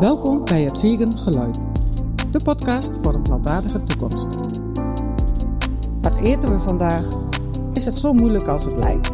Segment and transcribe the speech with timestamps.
[0.00, 1.66] Welkom bij het Vegan Geluid,
[2.32, 4.60] de podcast voor een plantaardige toekomst.
[6.00, 7.04] Wat eten we vandaag?
[7.72, 9.08] Is het zo moeilijk als het lijkt?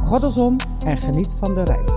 [0.00, 1.92] Goddelsom en geniet van de reis.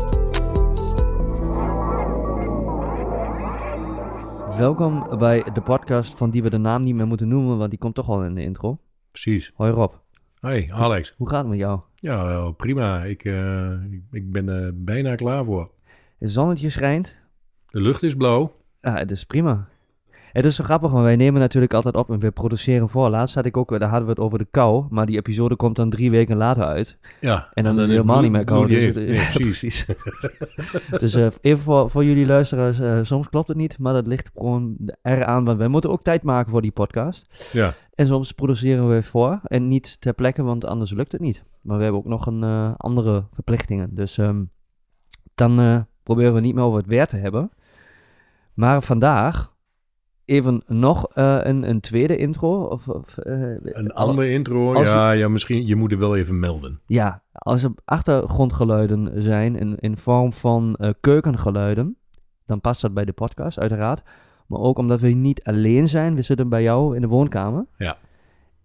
[4.57, 7.79] Welkom bij de podcast van die we de naam niet meer moeten noemen, want die
[7.79, 8.77] komt toch al in de intro.
[9.11, 9.51] Precies.
[9.55, 9.93] Hoi Rob,
[10.39, 11.13] Hey, Alex.
[11.17, 11.79] hoe gaat het met jou?
[11.95, 13.03] Ja, prima.
[13.03, 15.71] Ik, eh, ik, ik ben er bijna klaar voor.
[16.19, 17.15] Het zonnetje schijnt.
[17.71, 18.55] De lucht is blauw.
[18.81, 19.67] Ja, het is prima.
[20.37, 23.09] Het is zo grappig, want wij nemen natuurlijk altijd op en we produceren voor.
[23.09, 25.75] Laatst had ik ook, daar hadden we het over de kou, maar die episode komt
[25.75, 26.97] dan drie weken later uit.
[27.19, 27.49] Ja.
[27.53, 28.67] En dan is het helemaal niet meer koud.
[28.67, 29.85] Dus ja, precies.
[30.99, 34.29] dus eh, even voor, voor jullie luisteraars, eh, soms klopt het niet, maar dat ligt
[34.33, 37.49] gewoon eraan, want wij moeten ook tijd maken voor die podcast.
[37.53, 37.73] Ja.
[37.93, 41.43] En soms produceren we voor en niet ter plekke, want anders lukt het niet.
[41.61, 43.95] Maar we hebben ook nog een eh, andere verplichtingen.
[43.95, 44.43] Dus ehm,
[45.35, 47.51] dan proberen we niet meer over het weer te hebben.
[48.53, 49.55] Maar vandaag
[50.25, 52.63] even nog eh, een, een tweede intro.
[52.63, 54.81] Of, of, eh, Een andere intro.
[54.83, 55.65] ja, ja, misschien.
[55.65, 56.79] Je moet er wel even melden.
[56.85, 61.97] Ja, als er achtergrondgeluiden zijn in, in vorm van eh, keukengeluiden,
[62.45, 64.01] dan past dat bij de podcast, uiteraard.
[64.47, 67.65] Maar ook omdat we niet alleen zijn, we zitten bij jou in de woonkamer.
[67.77, 67.97] Ja.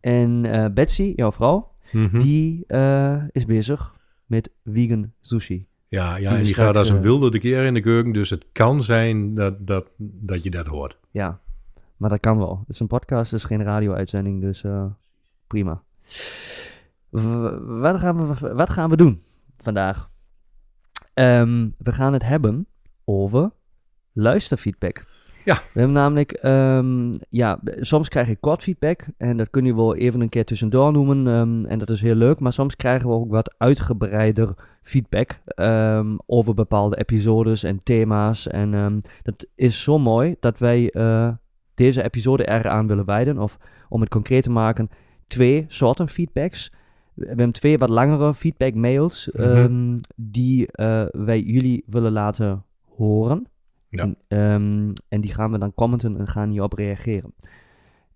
[0.01, 0.43] En
[0.75, 2.19] Betsy, jouw vrouw, Mhm.
[2.21, 2.67] die
[3.33, 3.95] is bezig
[4.27, 5.67] met vegan sushi.
[5.93, 8.13] Ja, ja en die gaat als een eh, wilde de keer in de keuken.
[8.13, 10.99] Dus het kan zijn dat, dat, dat je dat hoort.
[11.11, 11.41] Ja,
[11.97, 12.59] maar dat kan wel.
[12.59, 14.85] Het is een podcast, het is geen radio-uitzending, dus eh,
[15.47, 15.83] prima.
[17.11, 19.23] Wat, gaan we, wat gaan we doen
[19.59, 20.11] vandaag?
[21.15, 22.67] Ehm, we gaan het hebben
[23.05, 23.51] over
[24.13, 25.07] luisterfeedback.
[25.45, 25.55] Ja.
[25.55, 29.97] We hebben namelijk, ehm, ja, soms krijg ik kort feedback en dat kun je wel
[29.97, 33.15] even een keer tussendoor noemen ehm, en dat is heel leuk, maar soms krijgen we
[33.15, 40.37] ook wat uitgebreider feedback ehm, over bepaalde episodes en thema's en dat is zo mooi
[40.41, 41.29] dat wij eh,
[41.75, 44.89] deze episode eraan willen wijden, of om het concreet te maken,
[45.27, 46.73] twee soorten feedbacks.
[47.15, 49.97] We hebben twee wat langere feedback mails Mhm.
[50.17, 52.65] die eh, wij jullie willen laten
[52.97, 53.47] horen.
[53.93, 54.03] Ja.
[54.03, 57.35] En, ehm, en die gaan we dan commenten en gaan hierop reageren.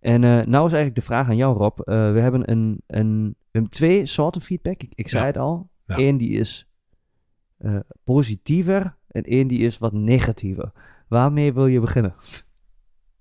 [0.00, 1.80] En eh, nou is eigenlijk de vraag aan jou, Rob.
[1.80, 4.82] Eh, we, hebben een, een, we hebben twee soorten feedback.
[4.82, 5.28] Ik, ik zei Ja.
[5.28, 5.68] het al.
[5.86, 5.98] Ja.
[5.98, 6.68] Eén die is
[7.58, 10.72] eh, positiever en één die is wat negatiever.
[11.08, 12.14] Waarmee wil je beginnen?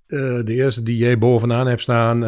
[0.08, 2.20] De eerste die jij bovenaan hebt staan.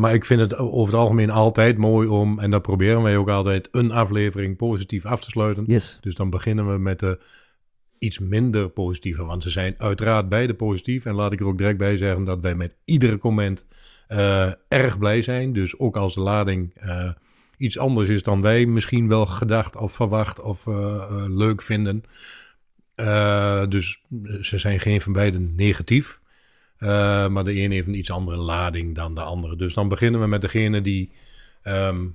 [0.00, 3.28] maar ik vind het over het algemeen altijd mooi om, en dat proberen wij ook
[3.28, 5.64] altijd, een aflevering positief af te sluiten.
[5.66, 5.98] Yes.
[6.00, 7.18] Dus dan beginnen we met de
[8.02, 9.24] iets minder positieve.
[9.24, 11.04] Want ze zijn uiteraard beide positief.
[11.04, 13.64] En laat ik er ook direct bij zeggen dat wij met iedere comment
[14.08, 15.52] eh, erg blij zijn.
[15.52, 17.10] Dus ook als de lading eh,
[17.56, 22.04] iets anders is dan wij misschien wel gedacht of verwacht of eh, leuk vinden.
[23.68, 24.02] Dus
[24.40, 26.20] ze zijn geen van beiden negatief.
[26.78, 29.56] Maar de een heeft een iets andere lading dan de andere.
[29.56, 31.12] Dus dan beginnen we met degene die
[31.62, 32.06] ehm,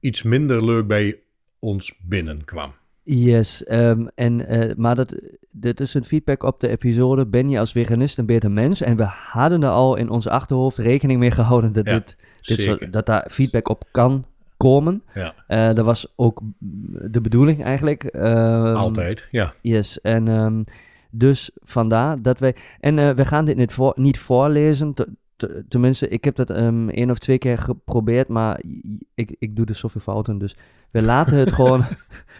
[0.00, 1.18] iets minder leuk bij
[1.58, 2.74] ons binnenkwam.
[3.14, 5.16] Yes, ehm, en, eh, maar dat,
[5.50, 8.80] dit is een feedback op de episode Ben je als veganist een beter mens?
[8.80, 12.58] En we hadden er al in ons achterhoofd rekening mee gehouden dat, Ja, dit, dit
[12.58, 12.64] Zeker.
[12.78, 14.24] soort- dat daar feedback op kan
[14.56, 15.02] komen.
[15.14, 16.40] Ja, Eh, dat was ook
[17.10, 18.04] de bedoeling eigenlijk.
[18.04, 19.26] Ehm, altijd.
[19.30, 20.62] Ja, Yes, en ehm,
[21.10, 22.54] dus vandaar dat wij...
[22.80, 24.94] En eh, we gaan dit niet, voor, niet voorlezen,
[25.68, 28.60] tenminste, ik heb dat um, één of twee keer geprobeerd, maar
[29.14, 30.56] ik, ik doe dus zoveel fouten, dus
[30.90, 31.80] we laten het gewoon,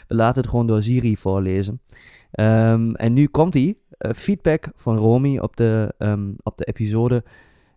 [0.08, 1.80] we laten het gewoon door Siri voorlezen.
[2.30, 7.24] Ehm, en nu komt ie, eh, feedback van Romy op de, ehm, op de episode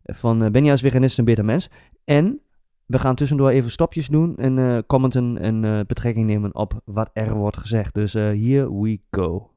[0.03, 1.69] van eh, Ben je als veganist een beter mens?
[2.03, 2.41] En
[2.85, 7.09] we gaan tussendoor even stopjes doen en eh, commenten en eh, betrekking nemen op wat
[7.13, 7.93] er wordt gezegd.
[7.93, 9.51] Dus eh here we go.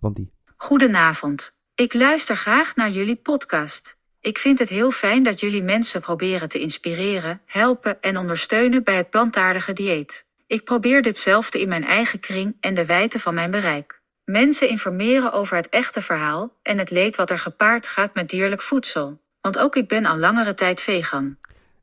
[0.00, 0.32] Komt-ie.
[0.56, 1.56] Goedenavond.
[1.74, 4.00] Ik luister graag naar jullie podcast.
[4.22, 8.96] Ik vind het heel fijn dat jullie mensen proberen te inspireren, helpen en ondersteunen bij
[8.96, 10.26] het plantaardige dieet.
[10.46, 14.00] Ik probeer ditzelfde in mijn eigen kring en de wijte van mijn bereik.
[14.24, 18.62] Mensen informeren over het echte verhaal en het leed wat er gepaard gaat met dierlijk
[18.62, 19.20] voedsel.
[19.40, 21.36] Want ook ik ben al langere tijd vegan.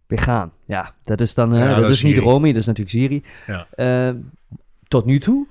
[0.07, 0.53] Vegaan.
[0.65, 1.53] Ja, dat is dan...
[1.53, 2.18] eh, Ja, dat, dat is is niet.
[2.18, 3.24] Romy, dat is natuurlijk Siri.
[3.47, 3.68] Ja.
[3.71, 4.13] Eh,
[4.88, 5.47] tot nu toe?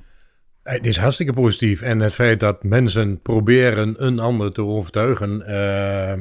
[0.63, 1.83] Het is hartstikke positief.
[1.83, 5.47] En het feit dat mensen proberen een ander te overtuigen.
[5.47, 6.19] eh,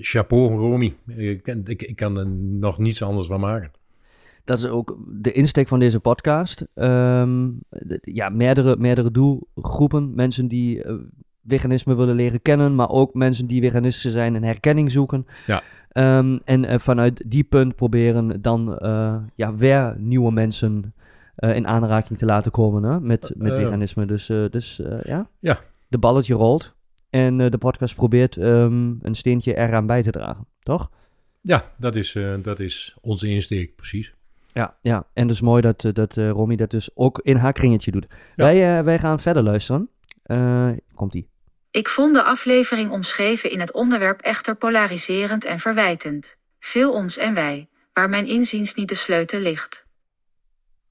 [0.00, 0.94] chapeau, Romy.
[1.06, 2.26] Ik, kan- ik, ik kan er
[2.58, 3.70] nog niets anders van maken.
[4.44, 6.66] Dat is ook de insteek van deze podcast.
[6.74, 10.14] Ehm, de- ja, meerdere, meerdere doelgroepen.
[10.14, 10.94] Mensen die eh,
[11.46, 15.26] veganisme willen leren kennen, maar ook mensen die veganisten zijn en herkenning zoeken.
[15.46, 15.62] Ja.
[15.92, 20.94] Ehm, en eh, vanuit die punt proberen dan eh, ja, weer nieuwe mensen
[21.36, 24.06] in aanraking te laten komen hè, met, met veganisme.
[24.06, 25.28] Dus, dus ja.
[25.38, 25.58] ja.
[25.88, 26.74] de balletje rolt.
[27.12, 30.90] En eh, de podcast probeert ehm, een steentje eraan bij te dragen, toch?
[31.40, 34.14] Ja, dat is, eh, dat is onze insteek, precies.
[34.52, 35.06] Ja, ja.
[35.12, 38.06] en dus mooi dat, eh, dat eh, Romy dat dus ook in haar kringetje doet.
[38.36, 39.90] Wij, wij gaan verder luisteren.
[40.22, 41.28] Eh, Komt-ie.
[41.70, 46.36] Ik vond de aflevering omschreven in het onderwerp echter polariserend en verwijtend.
[46.58, 49.86] Veel ons en wij, waar mijn inziens niet de sleutel ligt.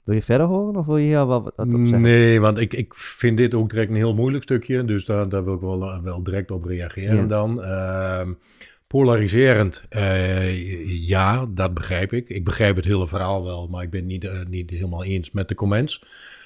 [0.03, 2.01] Wil je verder horen of wil je hier wat wat op zeggen?
[2.01, 4.85] Nee, want ik, ik vind dit ook direct een heel moeilijk stukje.
[4.85, 7.25] Dus daar, daar wil ik wel, wel direct op reageren Ja.
[7.25, 7.63] dan.
[7.63, 8.31] Ehm,
[8.87, 12.29] polariserend, eh, ja, dat begrijp ik.
[12.29, 15.31] Ik begrijp het hele verhaal wel, maar ik ben het niet, eh, niet helemaal eens
[15.31, 16.03] met de comments.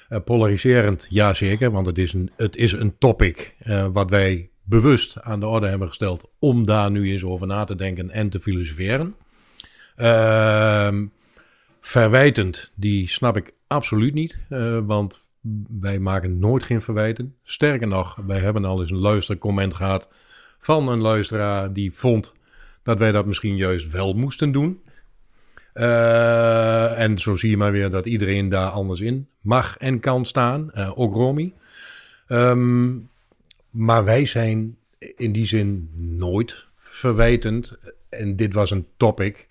[0.08, 4.48] Eh, polariserend, ja zeker, want het is een, het is een topic eh, wat wij
[4.62, 8.28] bewust aan de orde hebben gesteld om daar nu eens over na te denken en
[8.28, 9.14] te filosoferen.
[11.86, 15.24] Verwijtend, die snap ik absoluut niet, eh, want
[15.80, 17.34] wij maken nooit geen verwijten.
[17.42, 20.08] Sterker nog, wij hebben al eens een luistercomment gehad
[20.58, 22.34] van een luisteraar die vond
[22.82, 24.80] dat wij dat misschien juist wel moesten doen.
[25.72, 30.24] Eh, en zo zie je maar weer dat iedereen daar anders in mag en kan
[30.24, 31.52] staan, eh, ook Romy.
[32.26, 32.94] Ehm,
[33.70, 34.76] maar wij zijn
[35.16, 37.78] in die zin nooit verwijtend.
[38.08, 39.48] En dit was een topic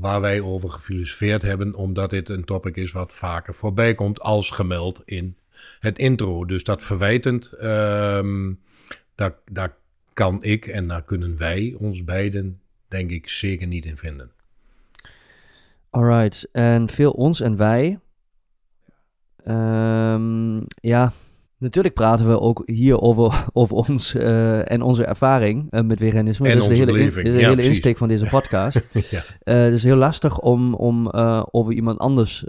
[0.00, 4.50] waar wij over gefilosofeerd hebben, omdat dit een topic is wat vaker voorbij komt als
[4.50, 5.36] gemeld in
[5.80, 6.44] het intro.
[6.44, 8.52] Dus dat verwijtend, ehm,
[9.14, 9.76] daar, daar
[10.12, 14.30] kan ik en daar kunnen wij ons beiden, denk ik, zeker niet in vinden.
[15.90, 17.98] Alright, en veel ons en wij.
[19.44, 21.12] Ehm, ja,
[21.60, 26.48] natuurlijk praten we ook hier over, over ons eh, en onze ervaring eh, met veganisme.
[26.48, 28.82] En dat is de onze hele, in- de Ja, hele insteek van deze podcast.
[28.92, 29.20] ja.
[29.42, 31.08] Eh, het is heel lastig om, om
[31.50, 32.44] over iemand anders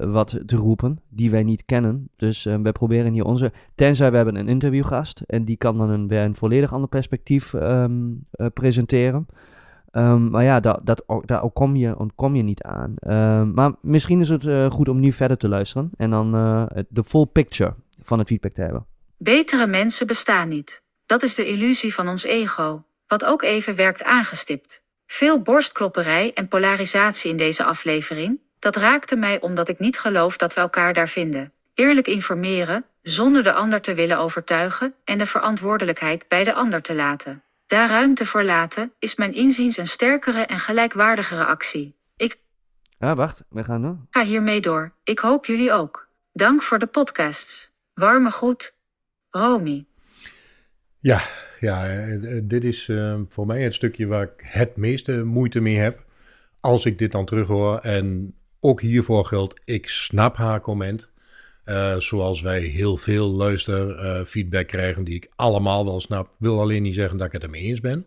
[0.00, 2.08] wat te roepen die wij niet kennen.
[2.16, 3.52] Dus wij proberen hier onze...
[3.74, 7.54] Tenzij we hebben een interviewgast en die kan dan een, weer een volledig ander perspectief
[7.54, 7.92] ehm,
[8.30, 9.26] eh, presenteren.
[9.90, 12.94] Ehm, maar ja, dat, dat, daar kom je, ontkom je niet aan.
[12.98, 16.30] Ehm, maar misschien is het goed om nu verder te luisteren en dan
[16.88, 18.86] de full picture van het feedback te hebben.
[19.18, 20.82] Betere mensen bestaan niet.
[21.06, 24.82] Dat is de illusie van ons ego, wat ook even werkt aangestipt.
[25.06, 30.54] Veel borstklopperij en polarisatie in deze aflevering, dat raakte mij omdat ik niet geloof dat
[30.54, 31.52] we elkaar daar vinden.
[31.74, 36.94] Eerlijk informeren, zonder de ander te willen overtuigen en de verantwoordelijkheid bij de ander te
[36.94, 37.42] laten.
[37.66, 41.96] Daar ruimte voor laten, is mijn inziens een sterkere en gelijkwaardigere actie.
[42.16, 42.38] Ik
[42.98, 43.96] Ja, wacht, we gaan nu.
[44.10, 44.92] ga hiermee door.
[45.04, 46.08] Ik hoop jullie ook.
[46.32, 47.72] Dank voor de podcasts.
[47.94, 48.78] Warme groet,
[49.30, 49.86] Romy.
[50.98, 51.22] Ja,
[51.60, 55.76] ja eh, dit is eh, voor mij het stukje waar ik het meeste moeite mee
[55.76, 56.04] heb.
[56.60, 57.78] Als ik dit dan terughoor.
[57.78, 61.10] En ook hiervoor geldt, ik snap haar comment.
[61.64, 66.34] Eh, zoals wij heel veel luisterfeedback krijgen, die ik allemaal wel snap.
[66.38, 68.06] Wil alleen niet zeggen dat ik het ermee eens ben.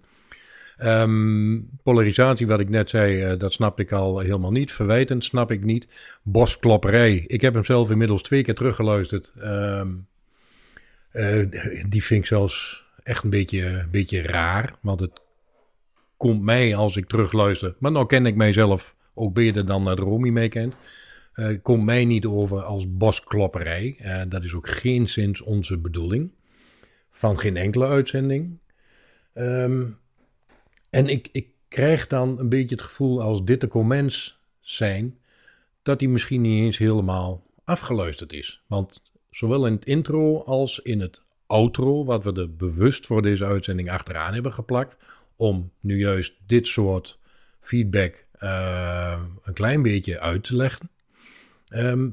[0.78, 4.72] Ehm, polarisatie, wat ik net zei, eh, dat snap ik al helemaal niet.
[4.72, 5.88] Verwijtend snap ik niet.
[6.24, 7.24] Bosklopperij.
[7.28, 9.32] Ik heb hem zelf inmiddels twee keer teruggeluisterd.
[9.40, 9.88] Ehm,
[11.12, 11.46] eh,
[11.88, 14.76] die vind ik zelfs echt een beetje, een beetje raar.
[14.82, 15.22] Want het
[16.18, 17.76] komt mij als ik terugluister.
[17.80, 20.76] Maar nou ken ik mijzelf ook beter dan dat Romy mee kent.
[21.34, 23.98] eh, komt mij niet over als bosklopperij.
[24.30, 26.32] Dat is ook geen sinds onze bedoeling.
[27.12, 28.58] Van geen enkele uitzending.
[29.34, 29.84] Ehm,
[30.90, 35.18] en ik, ik krijg dan een beetje het gevoel als dit de comments zijn.
[35.82, 38.62] Dat die misschien niet eens helemaal afgeluisterd is.
[38.68, 39.02] Want
[39.32, 43.92] zowel in het intro als in het outro, wat we er bewust voor deze uitzending
[43.92, 44.96] achteraan hebben geplakt,
[45.36, 47.20] om nu juist dit soort
[47.60, 50.90] feedback eh, een klein beetje uit te leggen,
[51.68, 52.10] ehm,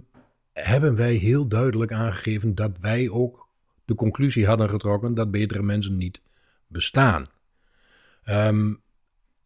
[0.53, 3.49] hebben wij heel duidelijk aangegeven dat wij ook
[3.85, 6.21] de conclusie hadden getrokken dat betere mensen niet
[6.67, 7.27] bestaan.
[8.25, 8.75] Ehm,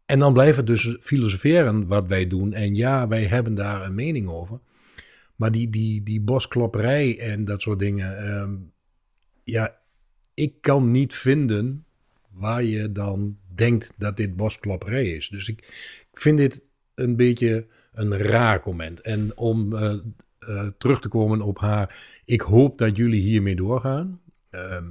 [0.07, 2.53] en dan blijft het dus filosoferen wat wij doen.
[2.53, 4.61] En ja, wij hebben daar een mening over.
[5.37, 8.19] Maar die, die, die bosklopperij en dat soort dingen.
[8.19, 8.55] ehm,
[9.45, 9.77] ja,
[10.35, 11.85] ik kan niet vinden
[12.31, 15.29] waar je dan denkt dat dit bosklopperij is.
[15.29, 15.59] Dus ik,
[16.13, 16.63] ik vind dit
[16.95, 19.01] een beetje een raar comment.
[19.01, 19.99] En om eh,
[20.39, 22.21] eh, terug te komen op haar.
[22.25, 24.21] Ik hoop dat jullie hiermee doorgaan.
[24.51, 24.87] Ehm,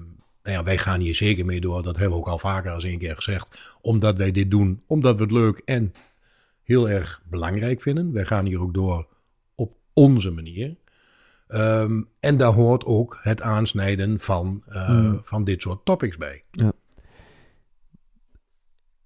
[0.48, 1.84] nou ja, wij gaan hier zeker mee door.
[1.84, 3.48] Dat hebben we ook al vaker als één keer gezegd.
[3.82, 4.84] Omdat wij dit doen.
[4.86, 5.94] Omdat we het leuk en
[6.64, 8.12] heel erg belangrijk vinden.
[8.14, 9.08] Wij gaan hier ook door
[9.56, 10.76] op onze manier.
[11.48, 15.22] Ehm, en daar hoort ook het aansnijden van, eh, Hmm.
[15.24, 16.44] van dit soort topics bij.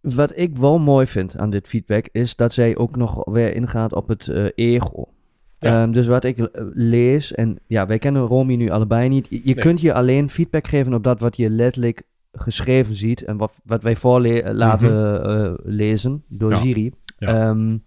[0.02, 3.94] Wat ik wel mooi vind aan dit feedback is dat zij ook nog weer ingaat
[3.94, 5.14] op het eh, ego.
[5.62, 5.82] Ja.
[5.82, 9.28] Ehm, dus wat ik eh, lees, en ja, wij kennen Romy nu allebei niet.
[9.30, 9.54] Je, Nee.
[9.54, 13.84] kunt je alleen feedback geven op dat wat je letterlijk geschreven ziet en wat, wat
[13.84, 16.58] wij voor laten eh, lezen door Ja.
[16.58, 16.92] Siri.
[17.18, 17.28] Ja.
[17.50, 17.78] Ehm,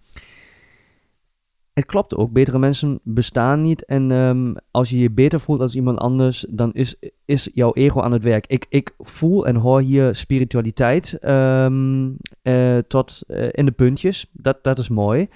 [1.73, 3.85] het klopt ook, betere mensen bestaan niet.
[3.85, 8.01] En ehm, als je je beter voelt als iemand anders, dan is, is jouw ego
[8.01, 8.47] aan het werk.
[8.47, 14.29] Ik, ik voel en hoor hier spiritualiteit eh, tot eh, in de puntjes.
[14.31, 15.27] Dat, dat is mooi.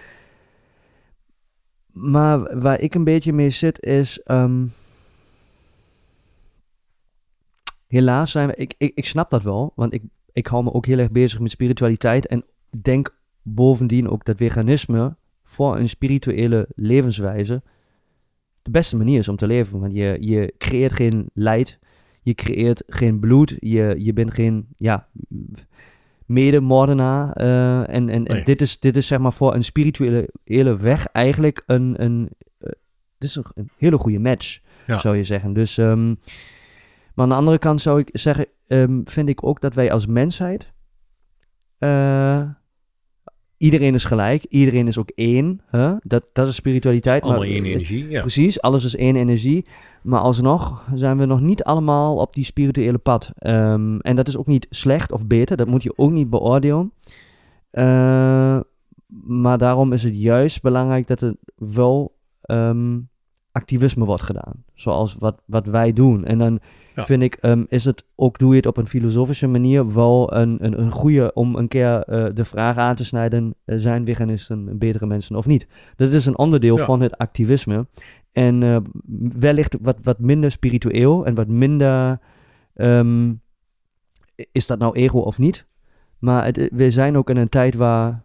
[2.02, 4.22] Maar waar ik een beetje mee zit is.
[4.24, 4.66] ehm,
[7.88, 8.56] helaas zijn we.
[8.56, 10.04] Ik, ik, ik snap dat wel, want ik,
[10.34, 12.28] ik hou me ook heel erg bezig met spiritualiteit.
[12.28, 12.44] En
[12.82, 17.62] denk bovendien ook dat veganisme voor een spirituele levenswijze
[18.62, 19.80] de beste manier is om te leven.
[19.80, 21.80] Want je, je creëert geen leid,
[22.22, 25.08] je creëert geen bloed, je, je bent geen ja,
[26.30, 27.32] medemoordenaar.
[27.34, 31.06] eh, en en, en dit, is, dit is zeg maar voor een spirituele hele weg
[31.08, 32.70] eigenlijk een, een, eh,
[33.18, 35.00] dit is een, een hele goede match, Ja.
[35.00, 35.54] zou je zeggen.
[35.54, 39.74] Dus, ehm, maar aan de andere kant zou ik zeggen, ehm, vind ik ook dat
[39.74, 40.72] wij als mensheid
[41.78, 42.42] eh,
[43.58, 45.62] iedereen is gelijk, iedereen is ook één.
[45.68, 45.94] Hè?
[46.02, 47.22] Dat, dat is spiritualiteit.
[47.24, 48.22] Allemaal maar- één energie, ja.
[48.22, 49.66] Precies, alles is één energie.
[50.04, 53.32] Maar alsnog zijn we nog niet allemaal op die spirituele pad.
[53.36, 56.92] Ehm, en dat is ook niet slecht of beter, dat moet je ook niet beoordelen.
[57.72, 58.60] Eh,
[59.28, 63.00] maar daarom is het juist belangrijk dat er wel ehm,
[63.52, 64.64] activisme wordt gedaan.
[64.74, 66.26] Zoals wat, wat wij doen.
[66.26, 66.60] En dan
[66.96, 67.06] Ja.
[67.06, 70.58] vind ik, ehm, is het ook, doe je het op een filosofische manier, wel een,
[70.66, 74.78] een, een goede om een keer eh, de vraag aan te snijden, eh, zijn veganisten
[74.78, 75.68] betere mensen of niet?
[75.96, 76.84] Dat is een onderdeel Ja.
[76.86, 77.88] van het activisme.
[78.40, 78.78] En eh,
[79.40, 82.20] wellicht wat, wat minder spiritueel en wat minder,
[82.76, 83.34] ehm,
[84.52, 85.68] is dat nou ego of niet?
[86.20, 88.24] Maar het, we zijn ook in een tijd waar,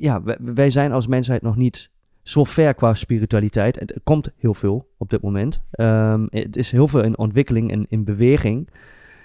[0.00, 1.90] ja, wij, zijn als mensheid nog niet
[2.22, 3.78] zo ver qua spiritualiteit.
[3.78, 5.62] Het, komt heel veel op dit moment.
[5.70, 8.68] Ehm, het is heel veel in ontwikkeling en in beweging.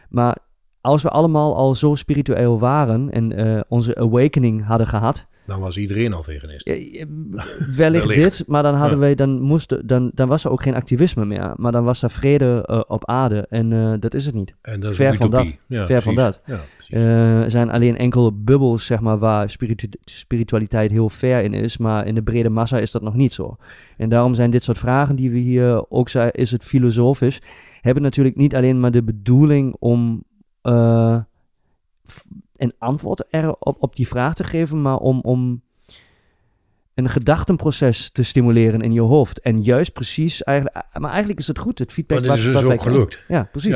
[0.10, 0.38] Maar
[0.82, 5.78] als we allemaal al zo spiritueel waren en eh, onze awakening hadden gehad, Dan was
[5.78, 6.66] iedereen al veganist.
[6.68, 7.06] ja,
[7.76, 8.38] wellicht Wellicht.
[8.38, 9.00] dit, maar dan hadden Ja.
[9.00, 11.54] wij, dan moesten, dan, dan was er ook geen activisme meer.
[11.56, 14.54] Maar dan was er vrede eh, op aarde en eh, dat is het niet.
[14.62, 15.60] En dat Ver van utopie.
[15.68, 16.42] Ja, Ver van dat.
[16.90, 21.78] Eh, er zijn alleen enkele bubbels, zeg maar, waar spiritu- spiritualiteit heel ver in is.
[21.78, 23.58] Maar in de brede massa is dat nog niet zo.
[23.98, 27.42] En daarom zijn dit soort vragen die we hier ook zijn, is het filosofisch,
[27.82, 30.24] hebben natuurlijk niet alleen maar de bedoeling om
[32.62, 35.62] een antwoord erop op die vraag te geven, maar om, om
[36.94, 39.40] een gedachtenproces te stimuleren in je hoofd.
[39.40, 42.64] En juist precies, eigenlijk, maar eigenlijk is het goed, het feedback maar dit is dus
[42.64, 43.22] ook gelukt.
[43.28, 43.72] Ja, precies.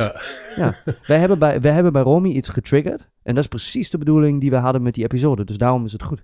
[0.56, 0.74] Ja,
[1.06, 3.08] Wij hebben, bij, wij hebben bij Romy iets getriggerd.
[3.22, 5.44] En dat is precies de bedoeling die we hadden met die episode.
[5.44, 6.22] Dus daarom is het goed.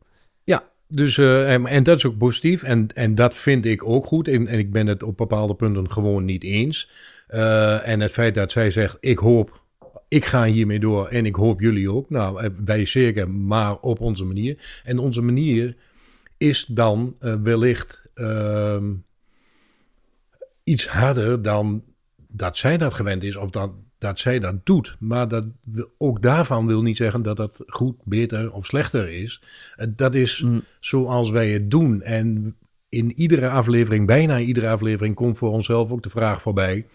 [0.89, 2.63] dus, eh, en, en dat is ook positief.
[2.63, 4.29] En, en dat vind ik ook goed.
[4.29, 6.91] En, en ik ben het op bepaalde punten gewoon niet eens.
[7.27, 9.62] Eh, en het feit dat zij zegt, ik hoop,
[10.13, 12.11] ik ga hiermee door en ik hoop jullie ook.
[12.11, 14.81] Nou, eh, wij zeker, maar op onze manier.
[14.85, 15.77] En onze manier
[16.37, 18.93] is dan eh, wellicht ehm,
[20.65, 21.83] iets harder dan
[22.29, 24.97] dat zij dat gewend is of dat, dat zij dat doet.
[24.99, 25.45] Maar dat,
[25.99, 29.43] ook daarvan wil niet zeggen dat dat goed, beter of slechter is.
[29.77, 30.63] Eh, Dat is Mm.
[30.81, 32.03] zoals wij het doen.
[32.03, 32.57] En
[32.89, 36.87] in iedere aflevering, bijna iedere aflevering, komt voor onszelf ook de vraag voorbij.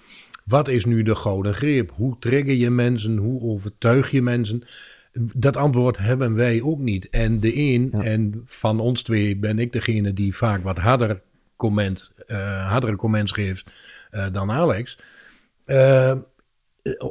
[0.48, 1.92] Wat is nu de gouden greep?
[1.96, 3.18] Hoe trigger je mensen?
[3.18, 4.64] Hoe overtuig je mensen?
[5.34, 7.10] Dat antwoord hebben wij ook niet.
[7.10, 8.02] En de een, Ja.
[8.02, 11.22] en van ons twee ben ik degene die vaak wat harder
[11.56, 13.66] comment, eh hardere comments geeft
[14.12, 15.00] eh, dan Alex.
[15.66, 16.14] Eh,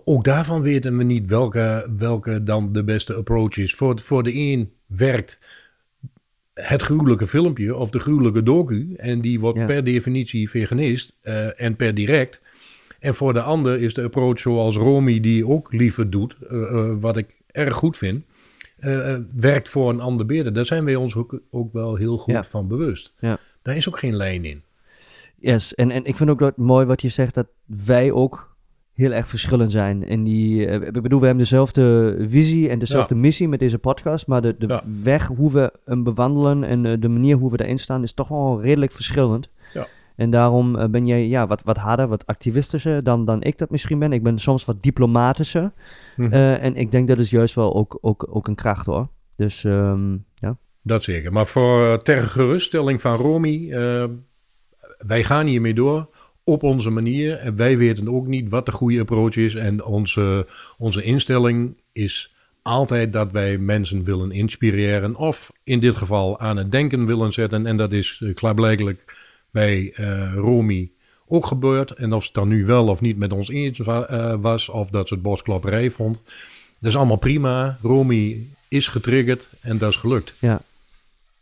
[0.04, 3.74] ook daarvan weten we niet welke, welke dan de beste approach is.
[3.74, 5.38] Voor, voor de een werkt
[6.54, 8.94] het gruwelijke filmpje of de gruwelijke docu.
[8.96, 9.66] En die wordt Ja.
[9.66, 11.16] per definitie veganist
[11.56, 12.40] en per direct.
[13.00, 16.90] En voor de ander is de approach zoals Romy die ook liever doet, eh, eh,
[17.00, 18.24] wat ik erg goed vind,
[18.76, 20.52] eh, werkt voor een ander beter.
[20.52, 22.44] Daar zijn wij ons ook, ook wel heel goed Ja.
[22.44, 23.14] van bewust.
[23.18, 23.38] Ja.
[23.62, 24.62] Daar is ook geen lijn in.
[25.38, 28.56] Yes, en, en ik vind ook dat mooi wat je zegt, dat wij ook
[28.94, 30.04] heel erg verschillend zijn.
[30.08, 34.42] En die, ik bedoel, we hebben dezelfde visie en dezelfde missie met deze podcast, maar
[34.42, 34.82] de, de Ja.
[35.02, 38.60] weg hoe we hem bewandelen en de manier hoe we erin staan is toch wel
[38.62, 39.48] redelijk verschillend.
[40.16, 43.70] En daarom eh, ben jij ja, wat, wat harder, wat activistischer dan, dan ik dat
[43.70, 44.12] misschien ben.
[44.12, 45.72] Ik ben soms wat diplomatischer.
[46.16, 46.32] Mhm.
[46.32, 49.08] Eh, en ik denk dat is juist wel ook, ook, ook een kracht hoor.
[49.36, 50.56] Dus ehm, ja.
[50.82, 51.32] Dat zeker.
[51.32, 54.04] Maar voor ter geruststelling van Romy, eh,
[54.98, 56.08] wij gaan hiermee door
[56.44, 57.38] op onze manier.
[57.38, 59.54] En wij weten ook niet wat de goede approach is.
[59.54, 60.46] En onze,
[60.78, 65.16] onze instelling is altijd dat wij mensen willen inspireren.
[65.16, 67.66] Of in dit geval aan het denken willen zetten.
[67.66, 69.05] En dat is klaarblijkelijk
[69.56, 70.90] bij eh Romy
[71.26, 71.90] ook gebeurd.
[71.90, 74.68] En of het dan nu wel of niet met ons eens eh, was.
[74.68, 76.22] Of dat ze het bosklopperij vond.
[76.80, 77.78] Dat is allemaal prima.
[77.82, 80.34] Romy is getriggerd en dat is gelukt.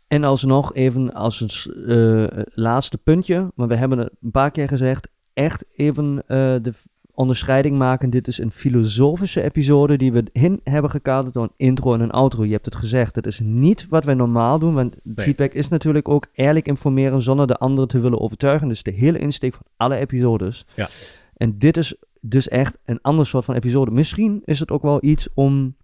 [0.07, 4.67] En alsnog even als s- eh, laatste puntje, maar we hebben het een paar keer
[4.67, 6.23] gezegd, echt even
[6.61, 6.73] de
[7.15, 8.09] onderscheiding maken.
[8.09, 12.11] Dit is een filosofische episode die we in hebben gekaderd door een intro en een
[12.11, 12.45] outro.
[12.45, 15.25] Je hebt het gezegd, het is niet wat wij normaal doen, want Nee.
[15.25, 18.67] feedback is natuurlijk ook eerlijk informeren zonder de anderen te willen overtuigen.
[18.67, 20.65] Dus de hele insteek van alle episodes.
[20.75, 20.89] Ja.
[21.37, 23.91] En dit is dus echt een ander soort van episode.
[23.91, 25.75] Misschien is het ook wel iets om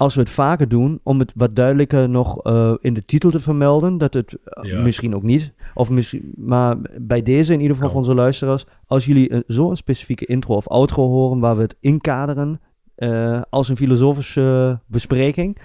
[0.00, 3.38] als we het vaker doen, om het wat duidelijker nog eh, in de titel te
[3.38, 3.98] vermelden.
[3.98, 4.82] Dat het eh, Ja.
[4.82, 5.52] misschien ook niet.
[5.74, 7.98] Of misschien, maar bij deze in ieder geval Kan.
[8.02, 8.64] voor onze luisteraars.
[8.86, 12.60] Als jullie een- zo'n specifieke intro of outro horen waar we het inkaderen
[12.94, 15.58] eh, als een filosofische bespreking.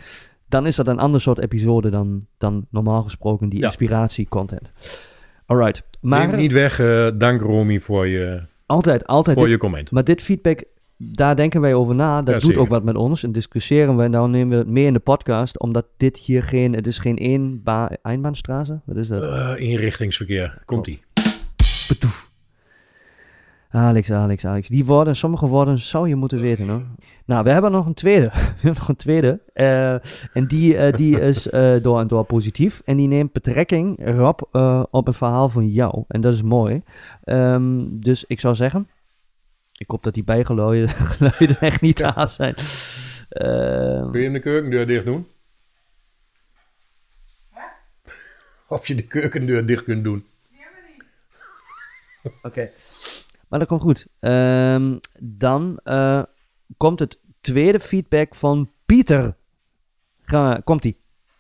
[0.48, 3.66] Dan is dat een ander soort episode dan, dan normaal gesproken die Ja.
[3.66, 4.72] inspiratie-content.
[5.46, 5.84] Alright.
[6.02, 6.80] Maar Neem niet weg.
[6.80, 9.38] eh, dank Romy voor je, altijd, altijd.
[9.38, 9.92] voor dit- je comment.
[9.92, 10.64] maar dit feedback,
[10.98, 12.18] daar denken wij over na.
[12.22, 12.62] Dat Ja, doet zeker.
[12.62, 13.24] ook wat met ons.
[13.24, 14.04] En discussiëren we.
[14.04, 15.60] En dan nemen we het mee in de podcast.
[15.60, 16.74] Omdat dit hier geen...
[16.74, 18.80] Het is geen eenba Einbahnstraße.
[18.86, 19.24] Wat is dat?
[19.24, 20.62] Eh, inrichtingsverkeer.
[20.66, 21.02] Komt-ie.
[21.88, 22.30] Petoef.
[23.70, 24.68] Alex, Alex, Alex.
[24.68, 26.82] Die woorden, sommige woorden zou je moeten weten, hoor.
[27.26, 28.30] Nou, we hebben nog een tweede.
[28.34, 29.40] We hebben nog een tweede.
[29.54, 29.92] Eh,
[30.34, 31.44] en die, eh, die is
[31.82, 32.82] door en door positief.
[32.86, 34.40] En die neemt betrekking, Rob,
[34.92, 36.04] op een verhaal van jou.
[36.08, 36.82] En dat is mooi.
[37.24, 38.88] Ehm, dus ik zou zeggen...
[39.78, 42.56] Ik hoop dat die bijgeluiden geluiden echt niet aan zijn.
[43.30, 45.28] Ehm, Kun je hem de keukendeur dicht doen?
[48.68, 50.26] Of je de keukendeur dicht kunt doen.
[52.42, 52.72] Oké.
[53.48, 54.06] Maar dat komt goed.
[54.20, 56.24] Ehm, dan eh,
[56.78, 59.36] komt het tweede feedback van Pieter.
[60.22, 60.98] Ga, komt-ie.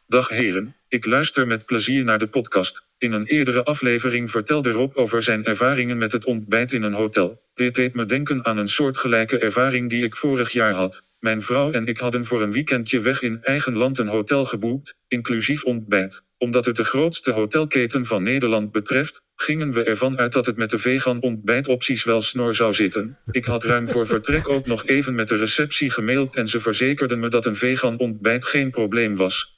[0.08, 2.86] Dag heren, ik luister met plezier naar de podcast.
[3.06, 7.42] In een eerdere aflevering vertelde Rob over zijn ervaringen met het ontbijt in een hotel.
[7.54, 11.02] Dit deed me denken aan een soortgelijke ervaring die ik vorig jaar had.
[11.20, 14.96] Mijn vrouw en ik hadden voor een weekendje weg in eigen land een hotel geboekt,
[15.08, 16.24] inclusief ontbijt.
[16.38, 20.72] Omdat het de grootste hotelketen van Nederland betreft, gingen we ervan uit dat het met
[20.72, 23.18] de vegan ontbijtopties wel snor zou zitten.
[23.32, 27.20] Ik had ruim voor vertrek ook nog even met de receptie gemaild en ze verzekerden
[27.20, 29.55] me dat een vegan ontbijt geen probleem was.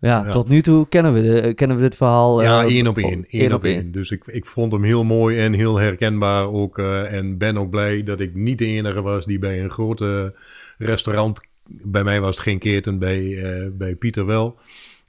[0.00, 0.30] Ja, Ja.
[0.30, 2.42] tot nu toe kennen we, de, kennen we dit verhaal.
[2.42, 3.24] Ja, eh, één op één.
[3.28, 3.92] één op één.
[3.92, 6.78] Dus ik, ik vond hem heel mooi en heel herkenbaar ook.
[6.78, 10.34] eh, en ben ook blij dat ik niet de enige was die bij een grote
[10.78, 11.40] restaurant...
[11.68, 14.58] Bij mij was het geen keten, bij, eh, bij Pieter wel.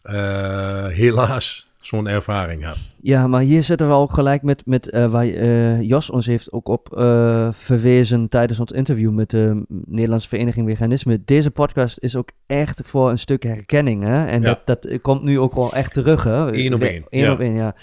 [0.01, 2.95] eh, helaas zo'n ervaring had.
[3.01, 6.51] Ja, maar hier zitten we ook gelijk met, met eh, waar eh, Jos ons heeft
[6.51, 11.21] ook op eh, verwezen tijdens ons interview met de Nederlandse Vereniging Veganisme.
[11.25, 14.03] Deze podcast is ook echt voor een stuk herkenning.
[14.03, 14.25] Hè?
[14.25, 14.59] En Ja.
[14.65, 16.23] dat, dat komt nu ook wel echt terug.
[16.23, 16.57] Hè?
[16.57, 17.31] Eén op één, één ja.
[17.31, 17.75] op één, ja.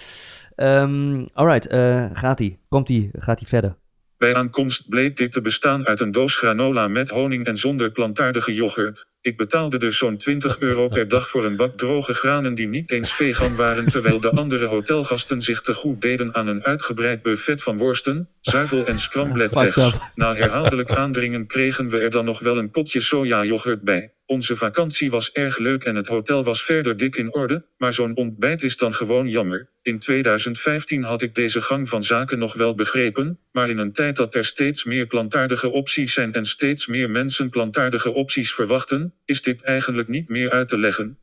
[0.55, 2.59] Ehm alright, eh, gaat ie.
[2.69, 3.77] Komt ie, gaat ie verder.
[4.19, 8.55] Bij aankomst bleek dit te bestaan uit een doos granola met honing en zonder plantaardige
[8.55, 9.07] yoghurt.
[9.25, 12.91] Ik betaalde dus zo'n 20 euro per dag voor een bak droge granen die niet
[12.91, 17.63] eens vegan waren, terwijl de andere hotelgasten zich te goed deden aan een uitgebreid buffet
[17.63, 19.93] van worsten, zuivel en scrambled eggs.
[20.15, 24.13] Na herhaaldelijk aandringen kregen we er dan nog wel een potje soja-yoghurt bij.
[24.27, 28.17] Onze vakantie was erg leuk en het hotel was verder dik in orde, maar zo'n
[28.17, 29.69] ontbijt is dan gewoon jammer.
[29.83, 34.17] In 2015 had ik deze gang van zaken nog wel begrepen, maar in een tijd
[34.17, 39.43] dat er steeds meer plantaardige opties zijn en steeds meer mensen plantaardige opties verwachten, is
[39.43, 41.19] dit eigenlijk niet meer uit te leggen.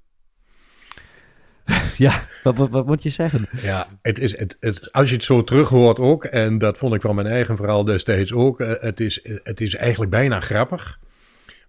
[1.98, 3.50] Ja, wat, wat, wat moet je zeggen?
[3.62, 6.94] Ja, het is, het, het, als je het zo terug hoort ook, en dat vond
[6.94, 11.00] ik van mijn eigen verhaal destijds ook, eh, het is, het is eigenlijk bijna grappig.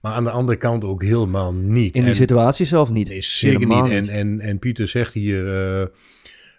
[0.02, 1.94] Maar aan de andere kant ook helemaal niet.
[1.94, 3.08] In die En- situatie zelf niet.
[3.08, 3.92] Nee, zeker Helemaal niet.
[3.92, 5.86] En, en, en Pieter zegt hier, eh,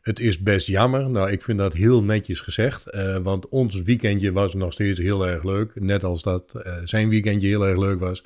[0.01, 1.09] het is best jammer.
[1.09, 2.87] Nou, ik vind dat heel netjes gezegd.
[2.87, 5.71] eh, want ons weekendje was nog steeds heel erg leuk.
[5.75, 8.23] Net als dat eh, zijn weekendje heel erg leuk was.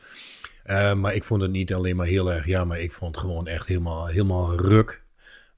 [0.97, 2.77] Maar ik vond het niet alleen maar heel erg jammer.
[2.77, 5.01] Ik vond het gewoon echt helemaal, helemaal ruk.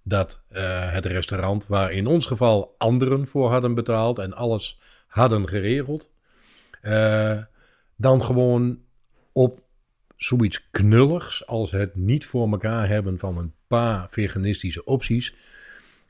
[0.04, 0.42] Dat
[0.90, 6.12] het restaurant, waar in ons geval anderen voor hadden betaald en alles hadden geregeld,
[7.96, 8.78] dan gewoon
[9.40, 9.62] op
[10.16, 15.36] zoiets knulligs als het niet voor elkaar hebben van een paar veganistische opties.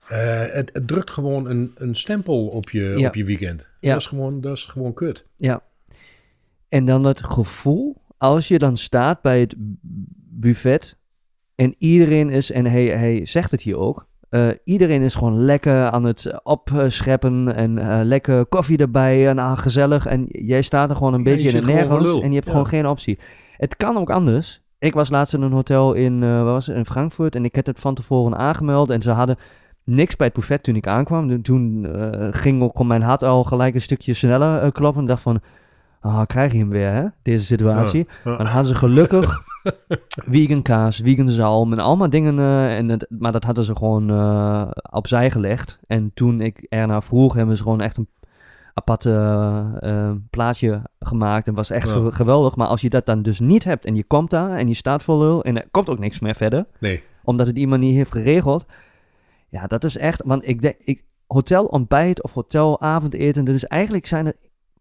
[0.08, 3.08] eh, het, het drukt gewoon een, een stempel op je, Ja.
[3.08, 3.66] op je weekend.
[3.80, 3.92] Ja.
[3.92, 5.26] Dat, is gewoon, dat is gewoon kut.
[5.36, 5.64] Ja.
[6.70, 9.56] En dan dat gevoel, als je dan staat bij het
[10.40, 10.98] buffet
[11.56, 15.90] en iedereen is, en hij, hij zegt het hier ook, eh, iedereen is gewoon lekker
[15.90, 20.06] aan het opscheppen en eh, lekker koffie erbij en ah, gezellig.
[20.06, 22.34] En jij staat er gewoon een Ja, beetje je in het voor nergens en je
[22.34, 22.52] hebt Ja.
[22.52, 23.20] gewoon geen optie.
[23.58, 24.62] Het kan ook anders.
[24.80, 27.66] Ik was laatst in een hotel in, eh, was het, in Frankfurt en ik had
[27.66, 29.38] het van tevoren aangemeld en ze hadden
[29.84, 31.42] niks bij het buffet toen ik aankwam.
[31.42, 35.02] Toen eh, ging ook mijn hart al gelijk een stukje sneller eh, kloppen.
[35.02, 35.42] Ik dacht van,
[36.00, 37.06] ah, krijg je hem weer, hè?
[37.24, 38.08] Deze situatie.
[38.24, 38.38] Ja, ja.
[38.38, 39.42] Dan hadden ze gelukkig
[40.30, 42.40] vegan kaas, vegan zalm en allemaal dingen.
[42.40, 45.80] eh, en het, maar dat hadden ze gewoon eh, opzij gelegd.
[45.88, 48.08] En toen ik ernaar vroeg, hebben ze gewoon echt een
[48.74, 51.48] apart eh, eh, plaatje gemaakt.
[51.48, 52.10] En was echt Ja.
[52.12, 52.56] geweldig.
[52.56, 55.04] Maar als je dat dan dus niet hebt en je komt daar en je staat
[55.04, 58.12] voor lul en er komt ook niks meer verder Nee, omdat het iemand niet heeft
[58.12, 58.66] geregeld.
[59.50, 63.66] Ja, dat is echt, want ik denk, ik, hotel ontbijt of hotel avondeten, dat is
[63.66, 64.38] eigenlijk zijn het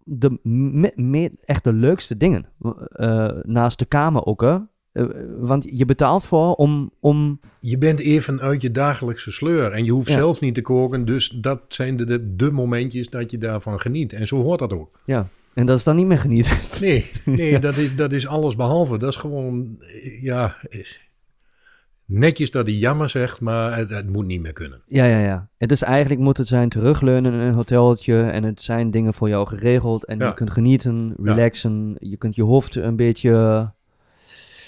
[0.09, 2.47] de me, me- echt de leukste dingen.
[2.93, 4.57] Eh, naast de kamer ook, hè.
[4.93, 5.05] Eh,
[5.39, 9.91] want je betaalt voor om, om je bent even uit je dagelijkse sleur en je
[9.93, 10.15] hoeft Ja.
[10.15, 11.05] zelf niet te koken.
[11.05, 14.13] Dus dat zijn de, de, de momentjes dat je daarvan geniet.
[14.13, 15.01] En zo hoort dat ook.
[15.05, 16.57] ja, en dat is dan niet meer genieten.
[16.81, 18.99] Nee, nee dat, is, dat is alles behalve.
[18.99, 20.85] Dat is gewoon, eh, ja, eh,
[22.09, 24.83] netjes dat hij jammer zegt, maar het, het moet niet meer kunnen.
[24.87, 25.49] Ja, ja, ja.
[25.59, 29.29] Het is eigenlijk moet het zijn terugleunen in een hotelletje en het zijn dingen voor
[29.29, 30.27] jou geregeld en Ja.
[30.27, 31.33] je kunt genieten, Ja.
[31.35, 33.71] relaxen, je kunt je hoofd een beetje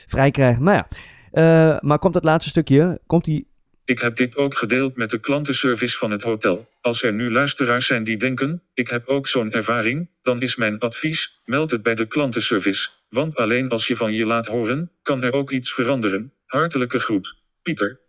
[0.07, 0.62] vrij krijgen.
[0.62, 0.87] Maar ja,
[1.33, 3.48] Eh, maar komt het laatste stukje, komt die,
[3.85, 6.68] Ik heb dit ook gedeeld met de klantenservice van het hotel.
[6.81, 10.79] Als er nu luisteraars zijn die denken: ik heb ook zo'n ervaring, dan is mijn
[10.79, 12.88] advies: meld het bij de klantenservice.
[13.09, 16.33] Want alleen als je van je laat horen, kan er ook iets veranderen.
[16.51, 18.01] Hartelijke groet, Pieter.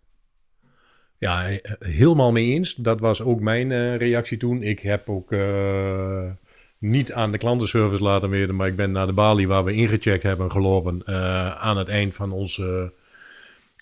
[1.18, 2.76] Ja, eh, helemaal mee eens.
[2.76, 4.64] Dat was ook mijn eh, reactie toen.
[4.64, 6.30] Ik heb ook eh,
[6.78, 10.24] niet aan de klantenservice laten weten, maar ik ben naar de balie waar we ingecheckt
[10.24, 11.08] hebben gelopen
[11.58, 12.94] aan het eind van onze,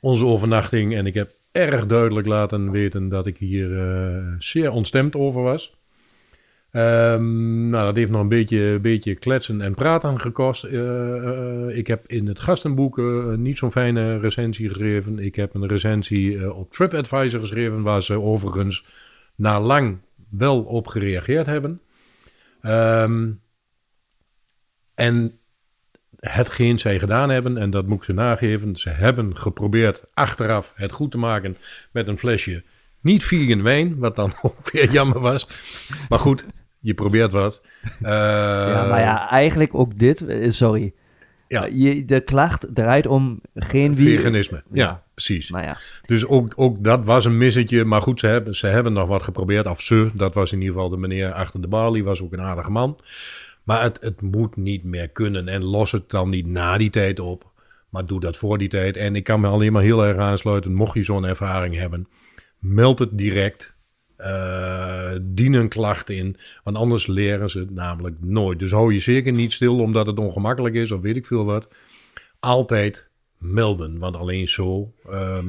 [0.02, 0.96] onze overnachting.
[0.96, 3.70] En ik heb erg duidelijk laten weten dat ik hier
[4.40, 5.79] zeer ontstemd over was.
[6.72, 10.64] Ehm, nou, dat heeft nog een beetje, beetje kletsen en praten gekost.
[10.64, 15.20] Eh, eh, ik heb in het gastenboek eh, niet zo'n fijne recensie geschreven.
[15.20, 18.86] Ik heb een recensie op TripAdvisor geschreven, waar ze overigens
[19.36, 19.98] na lang
[20.30, 21.82] wel op gereageerd hebben.
[22.62, 23.32] Ehm,
[24.96, 25.32] en
[26.20, 30.92] hetgeen zij gedaan hebben, en dat moet ik ze nageven, ze hebben geprobeerd achteraf het
[30.92, 31.58] goed te maken
[31.92, 32.64] met een flesje
[33.02, 35.48] niet vegan wijn, wat dan ook weer jammer was.
[36.10, 36.46] Maar goed,
[36.80, 37.62] je probeert wat.
[38.02, 40.94] Eh, ja, maar ja, eigenlijk ook dit, eh, sorry.
[41.48, 41.66] Ja.
[41.66, 44.16] Eh, Je, de klacht draait om geen wie...
[44.18, 45.04] Veganisme, ja, Ja.
[45.14, 45.52] precies.
[45.52, 47.86] Maar ja, Dus ook, ook dat was een missetje.
[47.86, 49.68] Maar goed, ze hebben, ze hebben nog wat geprobeerd.
[49.68, 52.42] Of ze, dat was in ieder geval de meneer achter de balie, was ook een
[52.42, 53.00] aardige man.
[53.64, 55.48] Maar het, het moet niet meer kunnen.
[55.48, 57.52] En los het dan niet na die tijd op.
[57.90, 58.98] Maar doe dat voor die tijd.
[58.98, 60.74] En ik kan me alleen maar heel erg aansluiten.
[60.74, 62.08] Mocht je zo'n ervaring hebben,
[62.60, 63.76] meld het direct.
[64.20, 66.36] Eh, dien een klacht in.
[66.64, 68.60] Want anders leren ze het namelijk nooit.
[68.60, 71.68] Dus hou je zeker niet stil omdat het ongemakkelijk is of weet ik veel wat.
[72.40, 74.00] Altijd melden.
[74.00, 74.94] Want alleen zo.
[75.10, 75.48] ehm,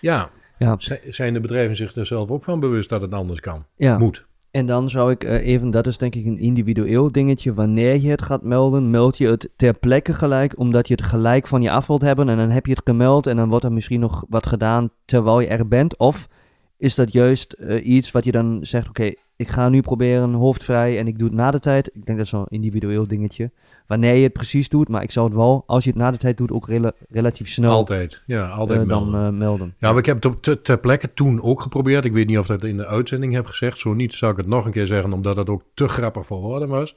[0.00, 0.76] ja, ja,
[1.08, 3.66] Zijn de bedrijven zich er zelf ook van bewust dat het anders kan?
[3.76, 3.98] ja.
[3.98, 4.24] Moet.
[4.50, 7.54] En dan zou ik eh, even, dat is denk ik een individueel dingetje.
[7.54, 11.46] Wanneer je het gaat melden, meld je het ter plekke gelijk, omdat je het gelijk
[11.46, 12.28] van je af wilt hebben.
[12.28, 15.40] En dan heb je het gemeld en dan wordt er misschien nog wat gedaan terwijl
[15.40, 15.96] je er bent.
[15.96, 16.28] Of
[16.76, 20.98] is dat juist eh, iets wat je dan zegt, oké, ik ga nu proberen hoofdvrij
[20.98, 21.86] en ik doe het na de tijd.
[21.86, 23.50] Ik denk dat is zo'n individueel dingetje.
[23.86, 26.16] Wanneer je het precies doet, maar ik zou het wel, als je het na de
[26.16, 28.22] tijd doet, ook rela- relatief snel Altijd.
[28.26, 29.12] Ja, altijd eh, melden.
[29.12, 29.74] dan eh, melden.
[29.78, 32.04] ja, maar ik heb het op ter, ter plekke toen ook geprobeerd.
[32.04, 33.78] Ik weet niet of dat in de uitzending heb gezegd.
[33.78, 36.40] Zo niet, zou ik het nog een keer zeggen, omdat het ook te grappig voor
[36.40, 36.94] woorden was.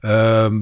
[0.00, 0.60] Ehm,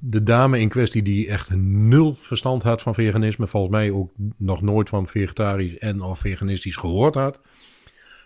[0.00, 4.62] de dame in kwestie die echt nul verstand had van veganisme, volgens mij ook nog
[4.62, 7.38] nooit van vegetarisch en of veganistisch gehoord had,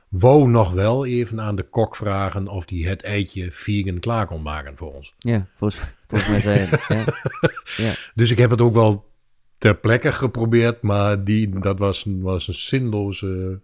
[0.09, 4.43] wou nog wel even aan de kok vragen of die het eitje vegan klaar kon
[4.43, 5.15] maken voor ons.
[5.19, 7.05] Ja, volgens, volgens mij zei je het, ja.
[7.85, 7.95] ja.
[8.15, 9.13] Dus ik heb het ook wel
[9.59, 13.61] ter plekke geprobeerd, maar die, dat was, was een zinloze,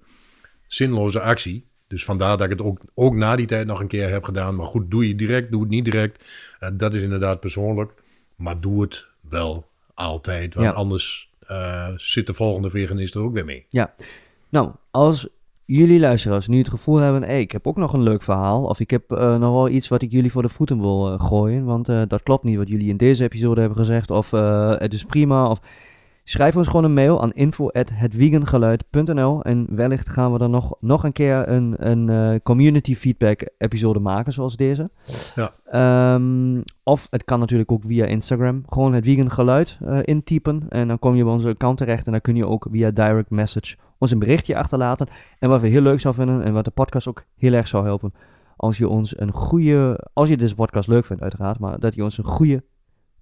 [0.66, 1.68] zinloze actie.
[1.86, 4.56] Dus vandaar dat ik het ook, ook na die tijd nog een keer heb gedaan.
[4.56, 6.24] Maar goed, doe je direct, doe het niet direct.
[6.58, 7.92] Eh, dat is inderdaad persoonlijk.
[8.40, 10.72] Maar doe het wel altijd, want Ja.
[10.72, 13.66] anders eh, zit de volgende veganist er ook weer mee.
[14.48, 15.28] Nou, als
[15.64, 18.80] jullie luisteraars nu het gevoel hebben, hey, ik heb ook nog een leuk verhaal, of
[18.80, 21.64] ik heb eh, nog wel iets wat ik jullie voor de voeten wil eh, gooien,
[21.64, 24.30] want dat klopt niet wat jullie in deze episode hebben gezegd, of
[24.78, 25.60] het is prima, of
[26.30, 31.12] schrijf ons gewoon een mail aan info@hetwiegengeluid.nl en wellicht gaan we dan nog, nog een
[31.12, 34.90] keer een, een eh, community feedback episode maken, zoals deze.
[35.34, 35.52] Ja.
[35.64, 38.62] Ehm, of het kan natuurlijk ook via Instagram.
[38.68, 40.62] Gewoon het vegan geluid eh, intypen.
[40.68, 42.06] En dan kom je bij onze account terecht.
[42.06, 45.06] En dan kun je ook via direct message ons een berichtje achterlaten.
[45.38, 46.44] En wat we heel leuk zouden vinden.
[46.44, 48.14] En wat de podcast ook heel erg zou helpen.
[48.56, 50.08] Als je ons een goede.
[50.12, 51.58] Als je deze podcast leuk vindt, uiteraard.
[51.58, 52.62] Maar dat je ons een goede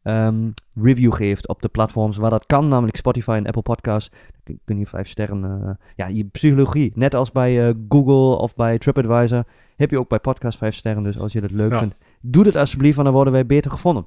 [0.08, 0.50] ehm,
[0.82, 4.10] review geeft op de platforms waar dat kan, namelijk Spotify en Apple Podcasts.
[4.44, 5.44] Dan kun- je vijf sterren.
[5.44, 6.92] eh, ja, je psychologie.
[6.94, 9.44] Net als bij eh, Google of bij TripAdvisor
[9.76, 11.02] heb je ook bij podcast vijf sterren.
[11.02, 11.78] Dus als je dat leuk Ja.
[11.78, 14.06] vindt, doe dat alsjeblieft, want dan worden wij beter gevonden.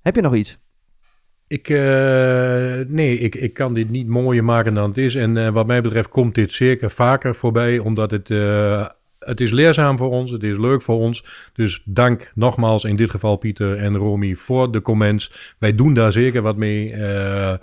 [0.00, 0.58] Heb je nog iets?
[1.46, 1.76] Ik, eh,
[2.88, 5.14] nee, ik, ik kan dit niet mooier maken dan het is.
[5.14, 8.30] En wat mij betreft komt dit zeker vaker voorbij, omdat het,
[9.24, 11.24] het is leerzaam voor ons, het is leuk voor ons.
[11.52, 15.54] Dus dank nogmaals in dit geval Pieter en Romy voor de comments.
[15.58, 16.92] Wij doen daar zeker wat mee.
[16.92, 17.54] Eh,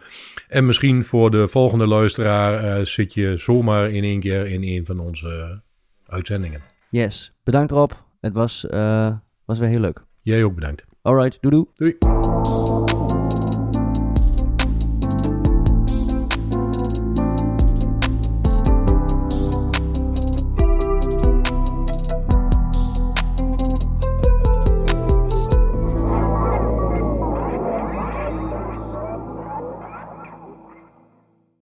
[0.48, 4.86] en misschien voor de volgende luisteraar eh, zit je zomaar in één keer in een
[4.86, 5.62] van onze
[6.06, 6.62] uitzendingen.
[6.90, 7.34] Yes.
[7.44, 7.92] Bedankt Rob.
[8.22, 9.12] Het was, eh,
[9.46, 10.04] was weer heel leuk.
[10.22, 10.84] Jij ook bedankt.
[11.02, 11.68] Alright, doei doei.
[11.74, 12.59] Doei.